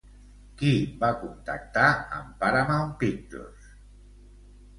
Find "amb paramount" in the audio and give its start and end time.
2.21-2.97